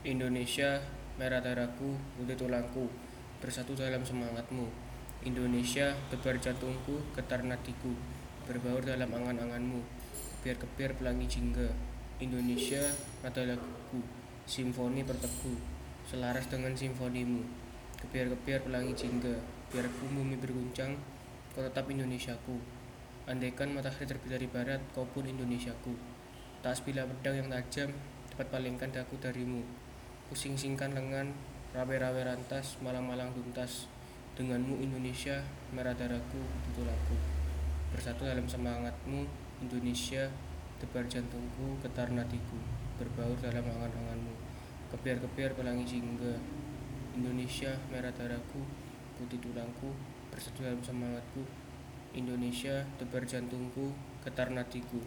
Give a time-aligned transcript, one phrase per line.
[0.00, 0.80] Indonesia,
[1.20, 2.88] merah darahku, putih tulangku,
[3.36, 4.64] bersatu dalam semangatmu.
[5.28, 7.92] Indonesia, debar jantungku, getar nadiku,
[8.48, 9.84] berbaur dalam angan-anganmu.
[10.40, 11.68] Kebiar-kebiar pelangi jingga.
[12.16, 12.80] Indonesia,
[13.20, 14.00] nada laguku,
[14.48, 15.60] simfoni bertegu,
[16.08, 17.44] selaras dengan simfonimu.
[18.00, 19.36] Kebiar-kebiar pelangi jingga,
[19.68, 20.96] biarpun bumi berguncang,
[21.52, 22.56] kau tetap Indonesiaku.
[23.28, 25.92] Andaikan matahari terbit dari barat, kau pun Indonesiaku.
[26.64, 27.92] Tak sebilah pedang yang tajam,
[28.32, 29.89] dapat palingkan daku darimu.
[30.30, 31.34] Kusing-singkan lengan,
[31.74, 33.90] rawe-rawe rantas, malang-malang tuntas.
[34.38, 35.42] Denganmu Indonesia,
[35.74, 36.38] merah darahku,
[36.70, 37.18] tutulangku.
[37.90, 39.26] Bersatu dalam semangatmu,
[39.58, 40.30] Indonesia,
[40.78, 42.62] debar jantungku, getar nadiku,
[43.02, 44.30] berbaur dalam angan-anganmu.
[44.94, 46.38] Kebiar-kebiar pelangi jingga.
[47.18, 48.62] Indonesia, merah darahku,
[49.18, 49.90] putih tulangku,
[50.30, 51.42] bersatu dalam semangatku.
[52.14, 53.90] Indonesia, debar jantungku,
[54.22, 55.02] getar nadiku,